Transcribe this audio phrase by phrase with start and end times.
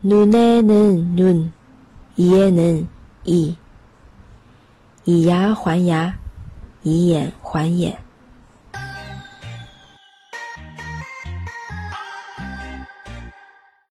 [0.00, 1.50] 눈에는 눈，
[2.16, 2.86] 이에는
[3.24, 3.56] 이，
[5.04, 6.14] 以牙还牙，
[6.84, 7.98] 以眼还眼。